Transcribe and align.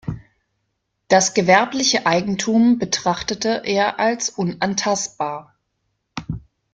Das 1.09 1.35
gewerbliche 1.35 2.07
Eigentum 2.07 2.79
betrachtete 2.79 3.61
er 3.65 3.99
als 3.99 4.31
unantastbar. 4.31 5.55